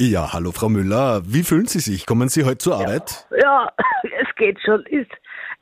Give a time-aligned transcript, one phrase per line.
[0.00, 1.22] Ja, hallo Frau Müller.
[1.24, 2.04] Wie fühlen Sie sich?
[2.04, 3.26] Kommen Sie heute zur Arbeit?
[3.40, 3.68] Ja,
[4.02, 4.84] es geht schon.
[4.86, 5.10] Ist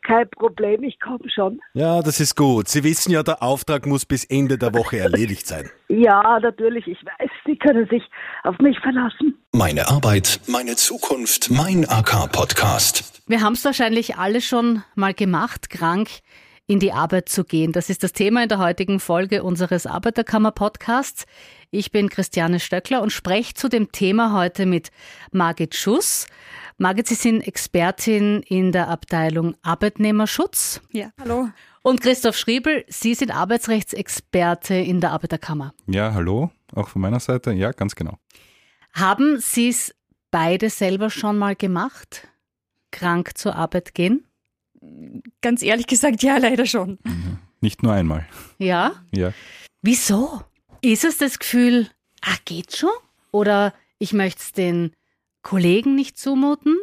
[0.06, 1.60] kein Problem, ich komme schon.
[1.74, 2.68] Ja, das ist gut.
[2.68, 5.70] Sie wissen ja, der Auftrag muss bis Ende der Woche erledigt sein.
[5.88, 8.02] Ja, natürlich, ich weiß, Sie können sich
[8.42, 9.38] auf mich verlassen.
[9.52, 13.22] Meine Arbeit, meine Zukunft, mein AK-Podcast.
[13.28, 16.08] Wir haben es wahrscheinlich alle schon mal gemacht, krank
[16.66, 17.72] in die Arbeit zu gehen.
[17.72, 21.26] Das ist das Thema in der heutigen Folge unseres Arbeiterkammer-Podcasts.
[21.74, 24.90] Ich bin Christiane Stöckler und spreche zu dem Thema heute mit
[25.32, 26.26] Margit Schuss.
[26.76, 30.82] Margit, Sie sind Expertin in der Abteilung Arbeitnehmerschutz.
[30.92, 31.48] Ja, hallo.
[31.80, 35.72] Und Christoph Schriebel, Sie sind Arbeitsrechtsexperte in der Arbeiterkammer.
[35.86, 37.52] Ja, hallo, auch von meiner Seite.
[37.52, 38.18] Ja, ganz genau.
[38.92, 39.94] Haben Sie es
[40.30, 42.28] beide selber schon mal gemacht?
[42.90, 44.26] Krank zur Arbeit gehen?
[45.40, 46.98] Ganz ehrlich gesagt, ja, leider schon.
[47.62, 48.28] Nicht nur einmal.
[48.58, 48.92] Ja?
[49.10, 49.32] Ja.
[49.80, 50.42] Wieso?
[50.82, 51.88] Ist es das Gefühl,
[52.20, 52.90] ach, geht schon?
[53.30, 54.92] Oder ich möchte es den
[55.42, 56.76] Kollegen nicht zumuten?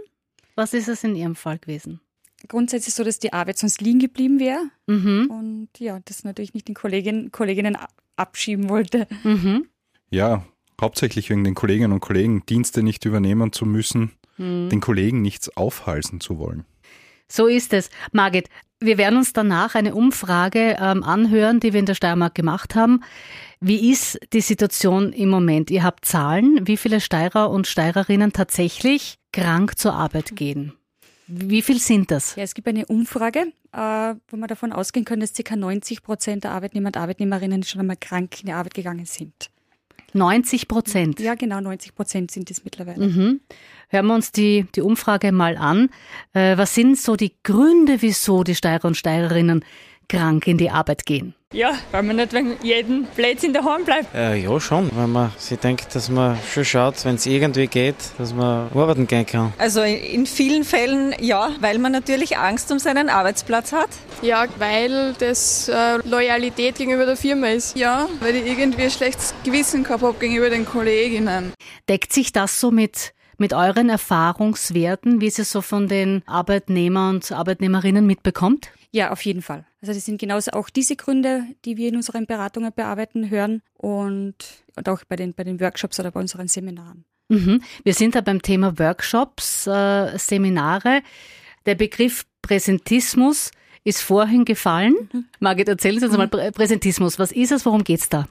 [0.55, 1.99] Was ist es in Ihrem Fall gewesen?
[2.47, 4.63] Grundsätzlich so, dass die Arbeit sonst liegen geblieben wäre.
[4.87, 5.29] Mhm.
[5.29, 7.77] Und ja, das natürlich nicht den Kolleginnen, Kolleginnen
[8.15, 9.07] abschieben wollte.
[9.23, 9.67] Mhm.
[10.09, 10.45] Ja,
[10.79, 14.69] hauptsächlich wegen den Kolleginnen und Kollegen Dienste nicht übernehmen zu müssen, Mhm.
[14.69, 16.63] den Kollegen nichts aufhalsen zu wollen.
[17.27, 17.89] So ist es.
[18.13, 18.49] Margit,
[18.79, 23.03] wir werden uns danach eine Umfrage ähm, anhören, die wir in der Steiermark gemacht haben.
[23.59, 25.69] Wie ist die Situation im Moment?
[25.69, 30.73] Ihr habt Zahlen, wie viele Steirer und Steirerinnen tatsächlich krank zur Arbeit gehen?
[31.27, 32.35] Wie viel sind das?
[32.35, 35.55] Ja, es gibt eine Umfrage, äh, wo man davon ausgehen kann, dass ca.
[35.55, 39.51] 90 Prozent der Arbeitnehmer und Arbeitnehmerinnen schon einmal krank in die Arbeit gegangen sind.
[40.13, 41.19] 90 Prozent.
[41.19, 43.07] Ja, genau, 90 Prozent sind es mittlerweile.
[43.07, 43.39] Mhm.
[43.89, 45.89] Hören wir uns die, die Umfrage mal an.
[46.33, 49.65] Äh, was sind so die Gründe, wieso die Steirer und Steirerinnen
[50.07, 51.33] krank in die Arbeit gehen?
[51.51, 54.13] Ja, weil man nicht wegen jeden Blödsinn daheim bleibt.
[54.13, 57.95] Äh, ja, schon, weil man sich denkt, dass man schon schaut, wenn es irgendwie geht,
[58.19, 59.51] dass man arbeiten gehen kann.
[59.57, 63.89] Also in vielen Fällen ja, weil man natürlich Angst um seinen Arbeitsplatz hat.
[64.21, 67.75] Ja, weil das äh, Loyalität gegenüber der Firma ist.
[67.75, 71.53] Ja, weil ich irgendwie ein schlechtes Gewissen gehabt habe gegenüber den Kolleginnen.
[71.89, 77.31] Deckt sich das so mit, mit euren Erfahrungswerten, wie sie so von den Arbeitnehmern und
[77.31, 78.69] Arbeitnehmerinnen mitbekommt?
[78.91, 79.65] Ja, auf jeden Fall.
[79.81, 84.35] Also das sind genauso auch diese Gründe, die wir in unseren Beratungen bearbeiten, hören und,
[84.75, 87.05] und auch bei den, bei den Workshops oder bei unseren Seminaren.
[87.29, 87.61] Mhm.
[87.83, 91.01] Wir sind da beim Thema Workshops, äh, Seminare.
[91.65, 93.51] Der Begriff Präsentismus
[93.83, 94.95] ist vorhin gefallen.
[95.13, 95.25] Mhm.
[95.39, 96.29] Margit, erzählen Sie uns mhm.
[96.31, 97.19] mal Präsentismus.
[97.19, 97.65] Was ist es?
[97.65, 98.27] Worum geht's da?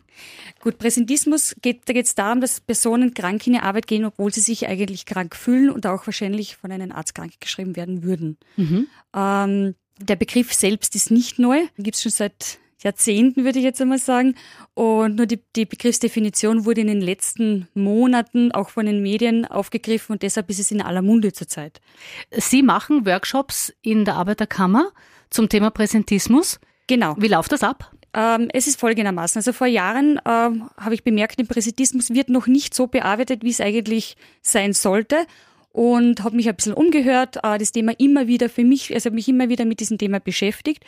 [0.61, 4.33] Gut, Präsentismus geht, da geht es darum, dass Personen krank in die Arbeit gehen, obwohl
[4.33, 8.37] sie sich eigentlich krank fühlen und auch wahrscheinlich von einem Arzt krank geschrieben werden würden.
[8.57, 8.89] Mhm.
[9.15, 13.65] Ähm, der Begriff selbst ist nicht neu, den gibt es schon seit Jahrzehnten, würde ich
[13.65, 14.37] jetzt einmal sagen.
[14.75, 20.13] Und nur die, die Begriffsdefinition wurde in den letzten Monaten auch von den Medien aufgegriffen
[20.13, 21.81] und deshalb ist es in aller Munde zurzeit.
[22.31, 24.91] Sie machen Workshops in der Arbeiterkammer
[25.31, 26.61] zum Thema Präsentismus.
[26.87, 27.17] Genau.
[27.19, 27.93] Wie läuft das ab?
[28.15, 29.41] Ähm, es ist folgendermaßen.
[29.41, 33.51] Also vor Jahren ähm, habe ich bemerkt, der Präsentismus wird noch nicht so bearbeitet, wie
[33.51, 35.27] es eigentlich sein sollte
[35.73, 39.29] und habe mich ein bisschen umgehört, äh, das Thema immer wieder für mich, also mich
[39.29, 40.85] immer wieder mit diesem Thema beschäftigt.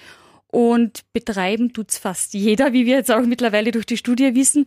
[0.53, 4.65] Und betreiben tut's fast jeder, wie wir jetzt auch mittlerweile durch die Studie wissen.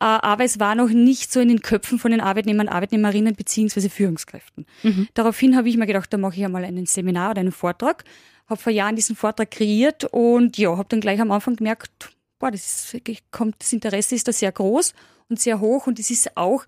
[0.00, 3.90] Äh, aber es war noch nicht so in den Köpfen von den Arbeitnehmern, Arbeitnehmerinnen beziehungsweise
[3.90, 4.66] Führungskräften.
[4.82, 5.06] Mhm.
[5.14, 8.02] Daraufhin habe ich mir gedacht, da mache ich einmal einen Seminar oder einen Vortrag.
[8.48, 12.10] Habe vor Jahren diesen Vortrag kreiert und ja, habe dann gleich am Anfang gemerkt,
[12.40, 14.94] boah, das, ist, kommt, das Interesse ist da sehr groß
[15.28, 16.64] und sehr hoch und es ist auch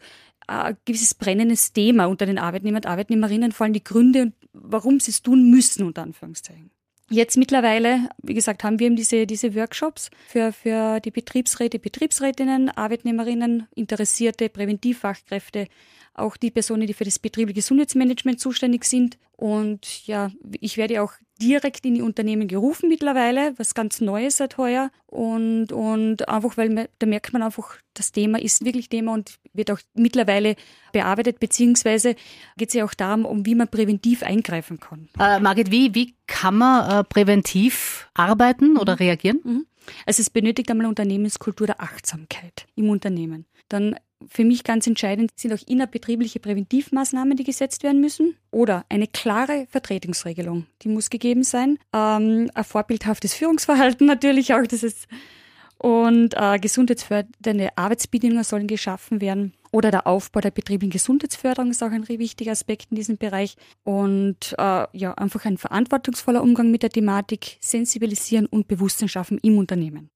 [0.46, 5.10] ein gewisses brennendes Thema unter den Arbeitnehmern und Arbeitnehmerinnen, vor allem die Gründe, warum sie
[5.10, 6.70] es tun müssen, unter Anführungszeichen.
[7.10, 12.70] Jetzt mittlerweile, wie gesagt, haben wir eben diese, diese Workshops für, für die Betriebsräte, Betriebsrätinnen,
[12.70, 15.68] Arbeitnehmerinnen, Interessierte, Präventivfachkräfte,
[16.14, 19.18] auch die Personen, die für das betriebliche Gesundheitsmanagement zuständig sind.
[19.36, 24.58] Und ja, ich werde auch direkt in die Unternehmen gerufen mittlerweile, was ganz Neues seit
[24.58, 24.90] heuer.
[25.06, 29.70] Und, und einfach, weil da merkt man einfach, das Thema ist wirklich Thema und wird
[29.70, 30.56] auch mittlerweile
[30.92, 32.14] bearbeitet, beziehungsweise
[32.56, 35.08] geht es ja auch darum, um wie man präventiv eingreifen kann.
[35.18, 39.40] Äh, Margit, wie, wie kann man äh, präventiv arbeiten oder reagieren?
[39.44, 39.66] Mhm.
[40.06, 43.46] Also es benötigt einmal Unternehmenskultur der Achtsamkeit im Unternehmen.
[43.68, 43.96] Dann
[44.28, 48.36] für mich ganz entscheidend sind auch innerbetriebliche Präventivmaßnahmen, die gesetzt werden müssen.
[48.50, 51.78] Oder eine klare Vertretungsregelung, die muss gegeben sein.
[51.92, 55.08] Ähm, ein vorbildhaftes Führungsverhalten natürlich auch, das ist
[55.82, 59.52] und äh, gesundheitsfördernde Arbeitsbedingungen sollen geschaffen werden.
[59.72, 63.56] Oder der Aufbau der betrieblichen Gesundheitsförderung ist auch ein wichtiger Aspekt in diesem Bereich.
[63.82, 69.58] Und äh, ja, einfach ein verantwortungsvoller Umgang mit der Thematik, sensibilisieren und Bewusstsein schaffen im
[69.58, 70.08] Unternehmen.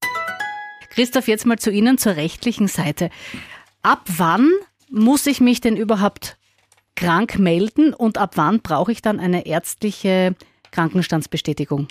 [0.91, 3.11] Christoph, jetzt mal zu Ihnen zur rechtlichen Seite.
[3.87, 4.51] Ab wann
[4.91, 6.39] muss ich mich denn überhaupt
[6.97, 10.35] krank melden und ab wann brauche ich dann eine ärztliche
[10.73, 11.87] Krankenstandsbestätigung?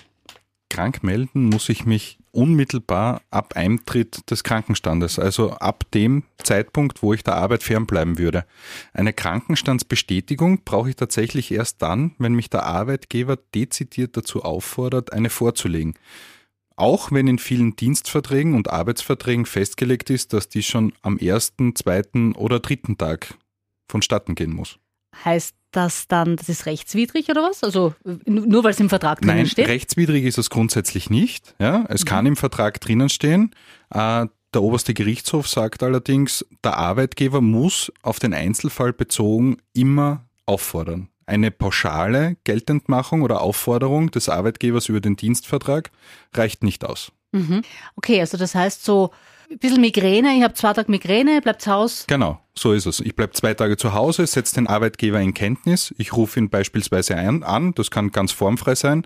[0.69, 7.13] Krank melden muss ich mich unmittelbar ab Eintritt des Krankenstandes, also ab dem Zeitpunkt, wo
[7.13, 8.43] ich der Arbeit fernbleiben würde.
[8.91, 15.29] Eine Krankenstandsbestätigung brauche ich tatsächlich erst dann, wenn mich der Arbeitgeber dezidiert dazu auffordert, eine
[15.29, 15.93] vorzulegen.
[16.77, 22.33] Auch wenn in vielen Dienstverträgen und Arbeitsverträgen festgelegt ist, dass die schon am ersten, zweiten
[22.33, 23.35] oder dritten Tag
[23.89, 24.77] vonstatten gehen muss.
[25.23, 27.63] Heißt das dann, das ist rechtswidrig oder was?
[27.63, 27.95] Also
[28.25, 29.67] nur weil es im Vertrag drinnen Nein, steht?
[29.67, 31.55] rechtswidrig ist es grundsätzlich nicht.
[31.59, 32.07] Ja, es mhm.
[32.07, 33.51] kann im Vertrag drinnen stehen.
[33.89, 41.09] Äh, der oberste Gerichtshof sagt allerdings, der Arbeitgeber muss auf den Einzelfall bezogen immer auffordern.
[41.27, 45.91] Eine pauschale Geltendmachung oder Aufforderung des Arbeitgebers über den Dienstvertrag
[46.33, 47.11] reicht nicht aus.
[47.31, 47.63] Mhm.
[47.95, 49.11] Okay, also das heißt so
[49.49, 52.05] ein bisschen Migräne, ich habe zwei Tage Migräne, bleibt zu Hause.
[52.07, 52.39] Genau.
[52.57, 53.01] So ist es.
[53.01, 55.93] Ich bleibe zwei Tage zu Hause, setze den Arbeitgeber in Kenntnis.
[55.97, 57.73] Ich rufe ihn beispielsweise ein, an.
[57.75, 59.05] Das kann ganz formfrei sein.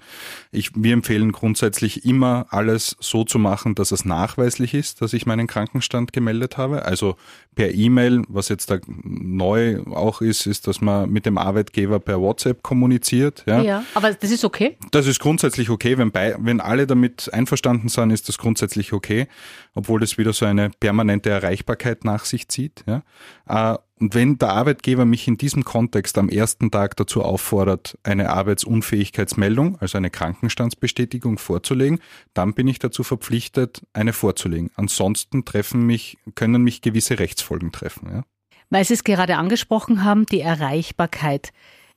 [0.51, 5.25] Ich, wir empfehlen grundsätzlich immer alles so zu machen, dass es nachweislich ist, dass ich
[5.25, 6.85] meinen Krankenstand gemeldet habe.
[6.85, 7.15] Also
[7.55, 12.21] per E-Mail, was jetzt da neu auch ist, ist, dass man mit dem Arbeitgeber per
[12.21, 13.43] WhatsApp kommuniziert.
[13.47, 14.77] Ja, ja aber das ist okay?
[14.91, 15.97] Das ist grundsätzlich okay.
[15.97, 19.27] Wenn, bei, wenn alle damit einverstanden sind, ist das grundsätzlich okay,
[19.73, 22.83] obwohl das wieder so eine permanente Erreichbarkeit nach sich zieht.
[22.85, 23.01] Ja.
[23.49, 28.29] Äh, und wenn der Arbeitgeber mich in diesem Kontext am ersten Tag dazu auffordert, eine
[28.29, 31.99] Arbeitsunfähigkeitsmeldung, also eine Krankenstandsbestätigung vorzulegen,
[32.33, 34.71] dann bin ich dazu verpflichtet, eine vorzulegen.
[34.75, 38.09] Ansonsten treffen mich, können mich gewisse Rechtsfolgen treffen.
[38.09, 38.23] Ja.
[38.69, 41.51] Weil Sie es gerade angesprochen haben, die Erreichbarkeit.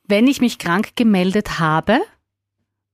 [0.09, 2.01] Wenn ich mich krank gemeldet habe,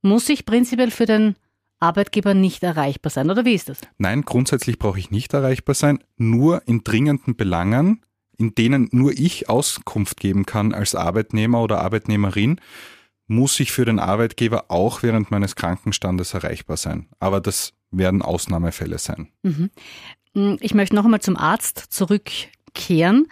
[0.03, 1.37] muss ich prinzipiell für den
[1.81, 3.81] Arbeitgeber nicht erreichbar sein, oder wie ist das?
[3.97, 8.03] Nein, grundsätzlich brauche ich nicht erreichbar sein, nur in dringenden Belangen
[8.39, 12.61] in denen nur ich Auskunft geben kann als Arbeitnehmer oder Arbeitnehmerin,
[13.27, 17.09] muss ich für den Arbeitgeber auch während meines Krankenstandes erreichbar sein.
[17.19, 19.29] Aber das werden Ausnahmefälle sein.
[19.43, 19.71] Mhm.
[20.61, 23.27] Ich möchte noch einmal zum Arzt zurückkehren,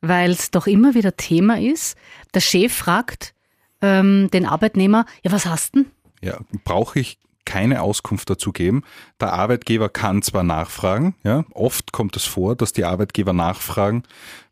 [0.00, 1.96] weil es doch immer wieder Thema ist.
[2.34, 3.34] Der Chef fragt
[3.82, 5.90] ähm, den Arbeitnehmer, ja, was hast du denn?
[6.22, 8.82] Ja, brauche ich keine Auskunft dazu geben.
[9.20, 14.02] Der Arbeitgeber kann zwar nachfragen, ja, oft kommt es vor, dass die Arbeitgeber nachfragen,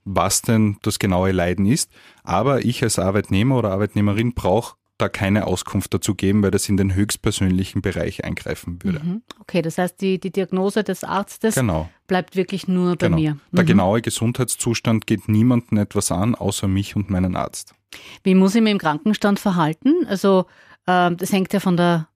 [0.04, 1.90] was denn das genaue Leiden ist.
[2.22, 6.76] Aber ich als Arbeitnehmer oder Arbeitnehmerin brauche da keine Auskunft dazu geben, weil das in
[6.76, 9.00] den höchstpersönlichen Bereich eingreifen würde.
[9.00, 9.22] Mhm.
[9.40, 11.88] Okay, das heißt, die, die Diagnose des Arztes genau.
[12.06, 13.16] bleibt wirklich nur bei genau.
[13.16, 13.36] mir.
[13.52, 13.68] Der mhm.
[13.68, 17.74] genaue Gesundheitszustand geht niemandem etwas an, außer mich und meinen Arzt.
[18.22, 20.06] Wie muss ich mich im Krankenstand verhalten?
[20.06, 20.46] Also
[20.86, 22.08] äh, das hängt ja von der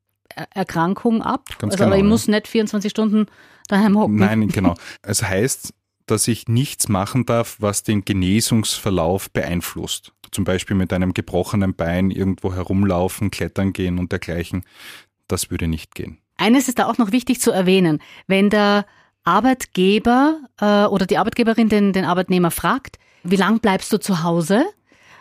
[0.54, 1.46] Erkrankung ab.
[1.58, 2.08] Ganz also, genau, aber ich ja.
[2.08, 3.26] muss nicht 24 Stunden
[3.68, 4.16] daheim hocken.
[4.16, 4.74] Nein, genau.
[5.02, 5.74] Es heißt,
[6.06, 10.12] dass ich nichts machen darf, was den Genesungsverlauf beeinflusst.
[10.30, 14.64] Zum Beispiel mit einem gebrochenen Bein irgendwo herumlaufen, klettern gehen und dergleichen.
[15.26, 16.18] Das würde nicht gehen.
[16.36, 18.00] Eines ist da auch noch wichtig zu erwähnen.
[18.26, 18.86] Wenn der
[19.24, 24.64] Arbeitgeber äh, oder die Arbeitgeberin den, den Arbeitnehmer fragt, wie lang bleibst du zu Hause?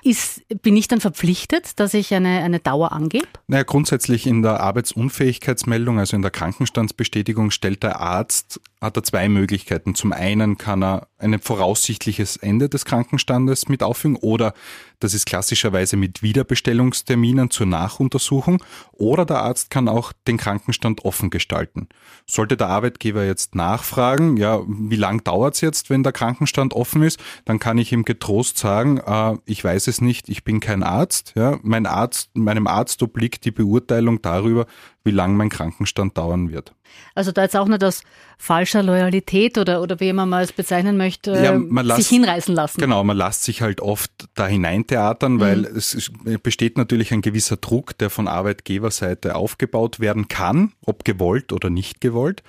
[0.07, 3.27] Ist, bin ich dann verpflichtet, dass ich eine, eine Dauer angebe?
[3.47, 9.27] Naja, grundsätzlich in der Arbeitsunfähigkeitsmeldung, also in der Krankenstandsbestätigung, stellt der Arzt, hat er zwei
[9.27, 9.95] Möglichkeiten.
[9.95, 14.53] Zum einen kann er ein voraussichtliches Ende des Krankenstandes mit auffügen oder
[14.99, 21.29] das ist klassischerweise mit Wiederbestellungsterminen zur Nachuntersuchung oder der Arzt kann auch den Krankenstand offen
[21.29, 21.87] gestalten.
[22.25, 27.03] Sollte der Arbeitgeber jetzt nachfragen, ja, wie lang dauert es jetzt, wenn der Krankenstand offen
[27.03, 30.81] ist, dann kann ich ihm getrost sagen, äh, ich weiß es nicht, ich bin kein
[30.81, 31.33] Arzt.
[31.35, 34.65] Ja, mein Arzt, meinem Arzt obliegt die Beurteilung darüber,
[35.07, 36.73] wie lang mein Krankenstand dauern wird.
[37.15, 38.01] Also da jetzt auch nicht aus
[38.37, 42.53] falscher Loyalität oder, oder wie man mal es bezeichnen möchte, Ja, man sich lässt- hinreißen
[42.53, 42.79] lassen.
[42.79, 45.75] Genau, man lässt sich halt oft da hineintheatern, weil Mhm.
[45.75, 46.11] es
[46.43, 51.99] besteht natürlich ein gewisser Druck, der von Arbeitgeberseite aufgebaut werden kann, ob gewollt oder nicht
[52.01, 52.43] gewollt.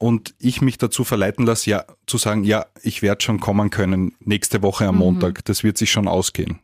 [0.00, 4.12] Und ich mich dazu verleiten lasse, ja, zu sagen, ja, ich werde schon kommen können
[4.20, 5.00] nächste Woche am Mhm.
[5.00, 5.44] Montag.
[5.46, 6.58] Das wird sich schon ausgehen.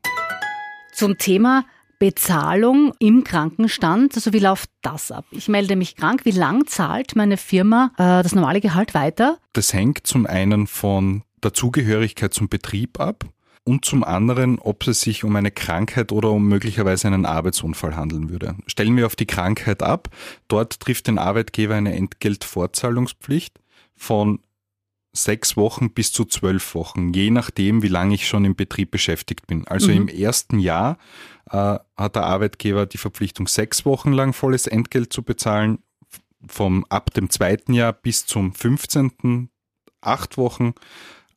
[0.93, 1.65] Zum Thema
[2.05, 5.25] Bezahlung im Krankenstand, also wie läuft das ab?
[5.31, 9.39] Ich melde mich krank, wie lang zahlt meine Firma äh, das normale Gehalt weiter?
[9.55, 13.25] Das hängt zum einen von der Zugehörigkeit zum Betrieb ab
[13.65, 18.29] und zum anderen, ob es sich um eine Krankheit oder um möglicherweise einen Arbeitsunfall handeln
[18.29, 18.55] würde.
[18.67, 20.11] Stellen wir auf die Krankheit ab.
[20.47, 23.61] Dort trifft den Arbeitgeber eine Entgeltfortzahlungspflicht
[23.97, 24.41] von
[25.17, 29.47] sechs Wochen bis zu zwölf Wochen, je nachdem, wie lange ich schon im Betrieb beschäftigt
[29.47, 29.67] bin.
[29.67, 29.97] Also Mhm.
[29.97, 30.99] im ersten Jahr
[31.51, 35.79] äh, hat der Arbeitgeber die Verpflichtung, sechs Wochen lang volles Entgelt zu bezahlen,
[36.47, 39.49] vom ab dem zweiten Jahr bis zum 15.
[40.01, 40.75] acht Wochen,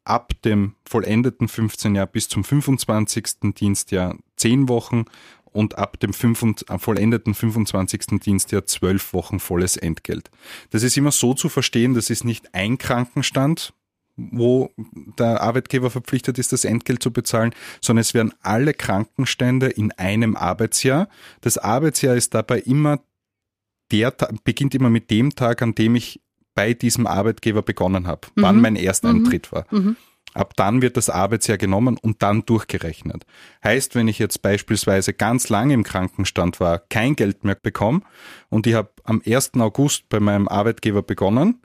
[0.03, 3.53] ab dem vollendeten 15 Jahr bis zum 25.
[3.53, 5.05] Dienstjahr 10 Wochen
[5.57, 8.19] und ab dem 5, vollendeten 25.
[8.23, 10.29] Dienstjahr 12 Wochen volles Entgelt.
[10.69, 13.73] Das ist immer so zu verstehen, das ist nicht ein Krankenstand,
[14.17, 14.69] wo
[15.17, 20.35] der Arbeitgeber verpflichtet ist, das Entgelt zu bezahlen, sondern es werden alle Krankenstände in einem
[20.35, 21.09] Arbeitsjahr.
[21.41, 22.99] Das Arbeitsjahr ist dabei immer
[23.91, 26.21] der beginnt immer mit dem Tag, an dem ich
[26.53, 28.41] bei diesem Arbeitgeber begonnen habe, mhm.
[28.41, 29.55] wann mein Ersteintritt mhm.
[29.55, 29.65] war.
[29.71, 29.95] Mhm.
[30.37, 33.25] Ab dann wird das Arbeitsjahr genommen und dann durchgerechnet.
[33.63, 38.01] Heißt, wenn ich jetzt beispielsweise ganz lange im Krankenstand war, kein Geld mehr bekomme
[38.49, 39.55] und ich habe am 1.
[39.55, 41.63] August bei meinem Arbeitgeber begonnen,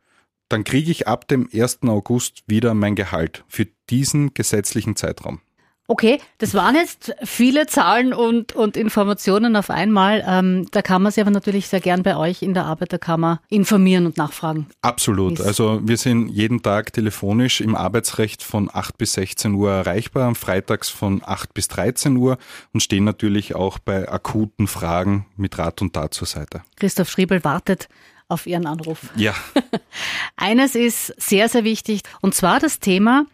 [0.48, 1.80] dann kriege ich ab dem 1.
[1.82, 5.42] August wieder mein Gehalt für diesen gesetzlichen Zeitraum.
[5.88, 10.24] Okay, das waren jetzt viele Zahlen und, und Informationen auf einmal.
[10.26, 14.06] Ähm, da kann man sich aber natürlich sehr gern bei euch in der Arbeiterkammer informieren
[14.06, 14.68] und nachfragen.
[14.80, 15.40] Absolut.
[15.40, 20.36] Also wir sind jeden Tag telefonisch im Arbeitsrecht von 8 bis 16 Uhr erreichbar, am
[20.36, 22.38] Freitags von 8 bis 13 Uhr
[22.72, 26.62] und stehen natürlich auch bei akuten Fragen mit Rat und Tat zur Seite.
[26.76, 27.88] Christoph Schriebel wartet
[28.28, 29.10] auf Ihren Anruf.
[29.16, 29.34] Ja.
[30.36, 33.26] Eines ist sehr, sehr wichtig und zwar das Thema,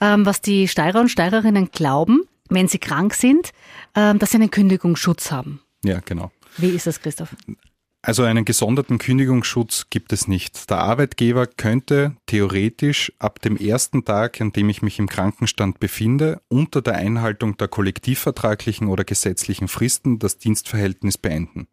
[0.00, 3.50] was die Steirer und Steirerinnen glauben, wenn sie krank sind,
[3.94, 5.60] ähm, dass sie einen Kündigungsschutz haben.
[5.84, 6.30] Ja, genau.
[6.56, 7.34] Wie ist das, Christoph?
[8.02, 10.68] Also einen gesonderten Kündigungsschutz gibt es nicht.
[10.68, 16.42] Der Arbeitgeber könnte theoretisch ab dem ersten Tag, an dem ich mich im Krankenstand befinde,
[16.48, 21.66] unter der Einhaltung der kollektivvertraglichen oder gesetzlichen Fristen das Dienstverhältnis beenden.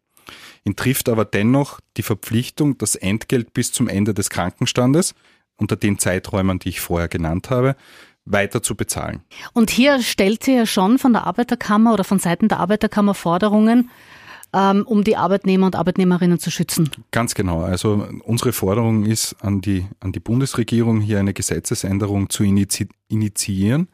[0.64, 5.14] Ihn trifft aber dennoch die Verpflichtung, das Entgelt bis zum Ende des Krankenstandes,
[5.56, 7.76] unter den Zeiträumen, die ich vorher genannt habe,
[8.24, 9.22] weiter zu bezahlen.
[9.52, 13.90] Und hier stellt sie ja schon von der Arbeiterkammer oder von Seiten der Arbeiterkammer Forderungen,
[14.52, 16.90] ähm, um die Arbeitnehmer und Arbeitnehmerinnen zu schützen.
[17.10, 17.62] Ganz genau.
[17.62, 23.88] Also unsere Forderung ist an die, an die Bundesregierung, hier eine Gesetzesänderung zu inizi initiieren.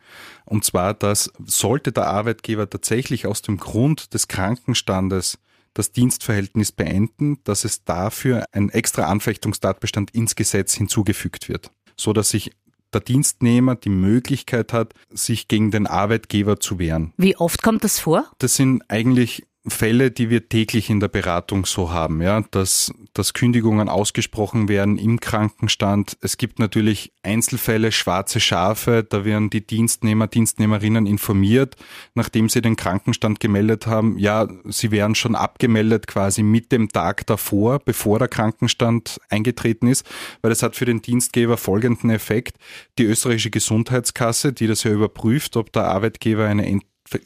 [0.45, 5.39] Und zwar, dass sollte der Arbeitgeber tatsächlich aus dem Grund des Krankenstandes
[5.75, 12.31] das Dienstverhältnis beenden, dass es dafür ein extra Anfechtungstatbestand ins Gesetz hinzugefügt wird, so dass
[12.31, 12.53] sich
[12.93, 17.13] der Dienstnehmer die Möglichkeit hat, sich gegen den Arbeitgeber zu wehren.
[17.17, 18.31] Wie oft kommt das vor?
[18.39, 23.35] Das sind eigentlich Fälle, die wir täglich in der Beratung so haben, ja, dass, dass
[23.35, 26.17] Kündigungen ausgesprochen werden im Krankenstand.
[26.21, 31.77] Es gibt natürlich Einzelfälle, schwarze Schafe, da werden die Dienstnehmer, Dienstnehmerinnen informiert,
[32.15, 34.19] nachdem sie den Krankenstand gemeldet haben.
[34.19, 40.09] Ja, sie wären schon abgemeldet quasi mit dem Tag davor, bevor der Krankenstand eingetreten ist,
[40.43, 42.57] weil es hat für den Dienstgeber folgenden Effekt.
[42.99, 46.67] Die österreichische Gesundheitskasse, die das ja überprüft, ob der Arbeitgeber eine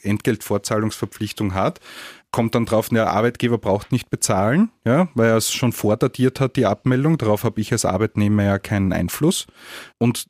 [0.03, 1.81] Entgeltvorzahlungsverpflichtung hat,
[2.31, 6.57] kommt dann drauf, der Arbeitgeber braucht nicht bezahlen, ja, weil er es schon vordatiert hat,
[6.57, 7.19] die Abmeldung.
[7.19, 9.47] Darauf habe ich als Arbeitnehmer ja keinen Einfluss.
[9.99, 10.27] Und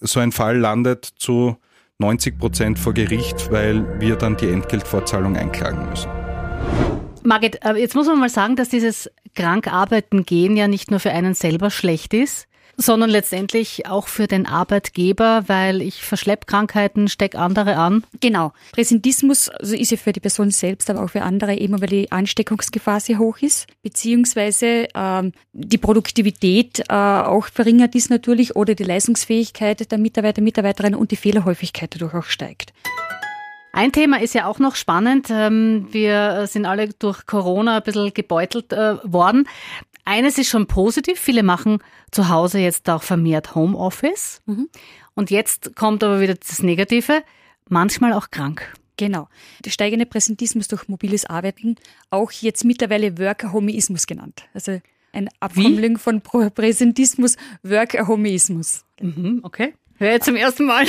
[0.00, 1.56] so ein Fall landet zu
[1.98, 6.08] 90 Prozent vor Gericht, weil wir dann die Entgeltvorzahlung einklagen müssen.
[7.24, 11.10] Margit, äh, jetzt muss man mal sagen, dass dieses Krankarbeiten gehen ja nicht nur für
[11.10, 17.34] einen selber schlecht ist, sondern letztendlich auch für den Arbeitgeber, weil ich verschlepp Krankheiten, steck
[17.34, 18.04] andere an.
[18.20, 18.52] Genau.
[18.72, 22.12] Präsentismus also ist ja für die Person selbst, aber auch für andere eben, weil die
[22.12, 28.84] Ansteckungsgefahr sehr hoch ist, beziehungsweise ähm, die Produktivität äh, auch verringert ist natürlich oder die
[28.84, 32.72] Leistungsfähigkeit der Mitarbeiter, Mitarbeiterinnen und die Fehlerhäufigkeit dadurch auch steigt.
[33.72, 35.28] Ein Thema ist ja auch noch spannend.
[35.30, 39.46] Ähm, wir sind alle durch Corona ein bisschen gebeutelt äh, worden.
[40.08, 41.20] Eines ist schon positiv.
[41.20, 44.40] Viele machen zu Hause jetzt auch vermehrt Homeoffice.
[44.46, 44.70] Mhm.
[45.12, 47.22] Und jetzt kommt aber wieder das Negative.
[47.68, 48.72] Manchmal auch krank.
[48.96, 49.28] Genau.
[49.66, 51.76] Der steigende Präsentismus durch mobiles Arbeiten,
[52.08, 54.44] auch jetzt mittlerweile Workahomeismus genannt.
[54.54, 54.80] Also
[55.12, 56.00] ein Abkommling Wie?
[56.00, 58.86] von Präsentismus, Workahomeismus.
[59.02, 59.74] Mhm, okay.
[59.98, 60.86] Hör jetzt zum ersten Mal.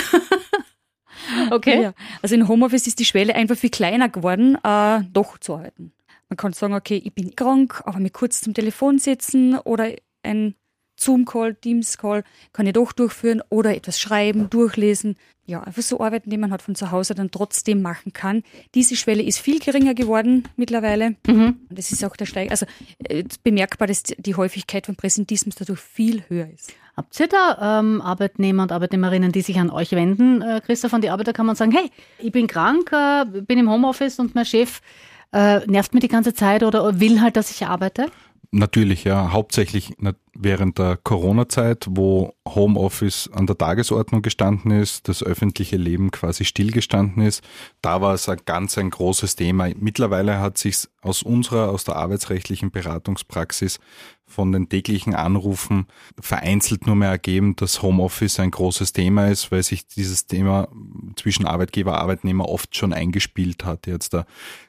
[1.51, 1.81] okay.
[1.81, 5.91] Ja, also in Homeoffice ist die Schwelle einfach viel kleiner geworden, äh, doch zu arbeiten.
[6.29, 9.91] Man kann sagen, okay, ich bin krank, aber mir kurz zum Telefon setzen oder
[10.23, 10.55] ein
[10.99, 15.15] Zoom-Call, Teams-Call kann ich doch durchführen oder etwas schreiben, durchlesen.
[15.45, 18.43] Ja, einfach so Arbeiten, die man halt von zu Hause dann trotzdem machen kann.
[18.75, 21.15] Diese Schwelle ist viel geringer geworden mittlerweile.
[21.25, 21.61] Mhm.
[21.69, 22.67] Und das ist auch der Steig, also
[23.05, 26.73] äh, bemerkbar, dass die Häufigkeit von Präsentismus dadurch viel höher ist.
[26.95, 31.01] Habt ihr da ähm, Arbeitnehmer und Arbeitnehmerinnen, die sich an euch wenden, äh, Christoph, von
[31.01, 34.81] die Arbeiterkammer und sagen, hey, ich bin krank, äh, bin im Homeoffice und mein Chef
[35.31, 38.07] äh, nervt mir die ganze Zeit oder will halt, dass ich arbeite?
[38.51, 39.31] Natürlich, ja.
[39.31, 39.93] Hauptsächlich
[40.33, 47.23] während der Corona-Zeit, wo Homeoffice an der Tagesordnung gestanden ist, das öffentliche Leben quasi stillgestanden
[47.23, 47.43] ist.
[47.83, 49.69] Da war es ein ganz ein großes Thema.
[49.77, 53.79] Mittlerweile hat sich aus unserer, aus der arbeitsrechtlichen Beratungspraxis
[54.29, 55.87] von den täglichen Anrufen
[56.19, 60.67] vereinzelt nur mehr ergeben, dass Homeoffice ein großes Thema ist, weil sich dieses Thema
[61.15, 63.87] zwischen Arbeitgeber und Arbeitnehmer oft schon eingespielt hat.
[63.87, 64.25] Jetzt da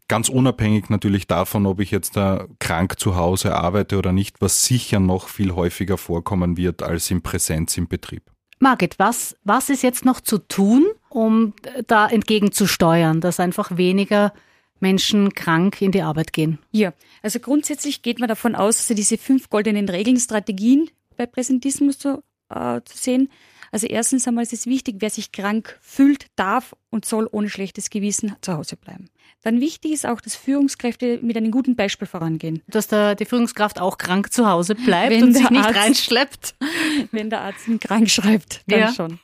[0.09, 4.65] ganz unabhängig natürlich davon, ob ich jetzt da krank zu Hause arbeite oder nicht, was
[4.65, 8.23] sicher noch viel häufiger vorkommen wird als in Präsenz im Betrieb.
[8.59, 11.55] Margit, was, was ist jetzt noch zu tun, um
[11.87, 14.33] da entgegenzusteuern, dass einfach weniger
[14.81, 16.59] Menschen krank in die Arbeit gehen?
[16.73, 21.99] Ja, also grundsätzlich geht man davon aus, dass diese fünf goldenen Regeln, Strategien bei Präsentismus
[21.99, 23.31] zu, äh, zu sehen.
[23.73, 27.91] Also erstens einmal ist es wichtig, wer sich krank fühlt, darf und soll ohne schlechtes
[27.91, 29.09] Gewissen zu Hause bleiben.
[29.43, 32.63] Dann wichtig ist auch, dass Führungskräfte mit einem guten Beispiel vorangehen.
[32.67, 36.55] Dass der, die Führungskraft auch krank zu Hause bleibt wenn und sich nicht Arzt, reinschleppt.
[37.13, 38.93] Wenn der Arzt ihn krank schreibt, dann ja.
[38.93, 39.19] schon.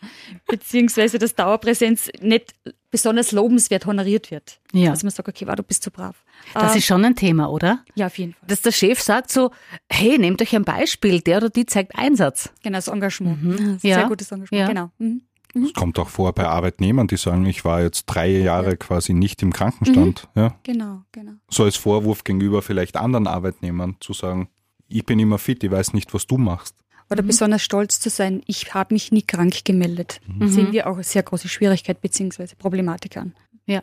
[0.46, 2.54] Beziehungsweise, dass Dauerpräsenz nicht
[2.90, 4.58] besonders lobenswert honoriert wird.
[4.72, 4.90] Ja.
[4.90, 6.24] Also man sagt, okay, wow, du bist zu brav.
[6.54, 7.84] Das äh, ist schon ein Thema, oder?
[7.94, 8.48] Ja, auf jeden Fall.
[8.48, 9.50] Dass der Chef sagt so,
[9.90, 12.50] hey, nehmt euch ein Beispiel, der oder die zeigt Einsatz.
[12.62, 13.42] Genau, das Engagement.
[13.42, 13.78] Mhm.
[13.82, 13.98] Ja.
[13.98, 14.68] Sehr gutes Engagement, ja.
[14.68, 14.90] genau.
[14.98, 15.22] Mhm.
[15.56, 15.72] Es mhm.
[15.72, 18.76] kommt auch vor bei Arbeitnehmern, die sagen, ich war jetzt drei Jahre ja.
[18.76, 20.28] quasi nicht im Krankenstand.
[20.34, 20.40] Mhm.
[20.42, 20.54] Ja.
[20.62, 21.32] Genau, genau.
[21.48, 24.48] So als Vorwurf gegenüber vielleicht anderen Arbeitnehmern zu sagen,
[24.88, 26.76] ich bin immer fit, ich weiß nicht, was du machst.
[27.10, 27.28] Oder mhm.
[27.28, 30.20] besonders stolz zu sein, ich habe mich nie krank gemeldet.
[30.26, 30.48] Mhm.
[30.48, 32.48] Sehen wir auch eine sehr große Schwierigkeit bzw.
[32.58, 33.34] Problematik an.
[33.66, 33.82] Ja.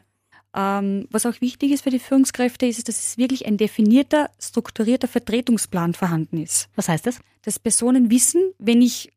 [0.56, 5.08] Ähm, was auch wichtig ist für die Führungskräfte, ist, dass es wirklich ein definierter, strukturierter
[5.08, 6.70] Vertretungsplan vorhanden ist.
[6.75, 7.20] Was heißt das?
[7.42, 9.12] Dass Personen wissen, wenn ich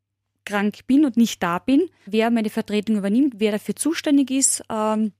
[0.46, 5.12] krank bin und nicht da bin, wer meine Vertretung übernimmt, wer dafür zuständig ist ähm,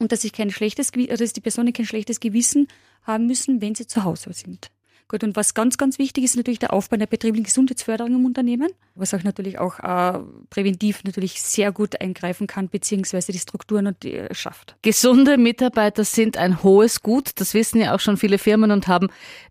[0.00, 2.66] und dass ich kein schlechtes, dass die Personen kein schlechtes Gewissen
[3.04, 4.70] haben müssen, wenn sie zu Hause sind.
[5.08, 8.70] Gut, und was ganz, ganz wichtig ist, natürlich der Aufbau der betrieblichen Gesundheitsförderung im Unternehmen,
[8.96, 10.18] was auch natürlich auch äh,
[10.50, 14.74] präventiv natürlich sehr gut eingreifen kann, beziehungsweise die Strukturen und die, äh, schafft.
[14.82, 19.06] Gesunde Mitarbeiter sind ein hohes Gut, das wissen ja auch schon viele Firmen und haben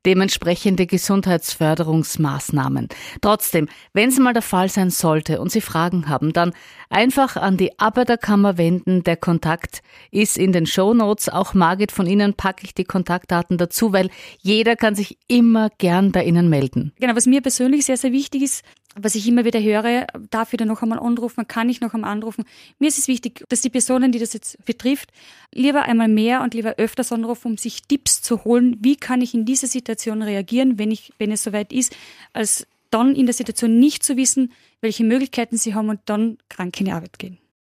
[0.05, 2.89] dementsprechende Gesundheitsförderungsmaßnahmen.
[3.21, 6.51] Trotzdem, wenn es mal der Fall sein sollte und Sie Fragen haben, dann
[6.89, 9.03] einfach an die Arbeiterkammer wenden.
[9.03, 11.29] Der Kontakt ist in den Show Notes.
[11.29, 14.09] Auch Margit von Ihnen packe ich die Kontaktdaten dazu, weil
[14.41, 16.91] jeder kann sich immer immer gern bei Ihnen melden.
[16.99, 18.63] Genau, was mir persönlich sehr, sehr wichtig ist,
[18.95, 22.11] was ich immer wieder höre, darf ich da noch einmal anrufen, kann ich noch einmal
[22.11, 22.45] anrufen.
[22.79, 25.11] Mir ist es wichtig, dass die Personen, die das jetzt betrifft,
[25.53, 29.33] lieber einmal mehr und lieber öfters anrufen, um sich Tipps zu holen, wie kann ich
[29.33, 31.95] in dieser Situation reagieren, wenn ich, wenn es soweit ist,
[32.33, 36.79] als dann in der Situation nicht zu wissen, welche Möglichkeiten sie haben und dann krank
[36.79, 37.37] in die Arbeit gehen.